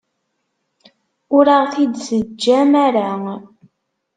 [1.37, 3.09] Ur aɣ-t-id-teǧǧam ara.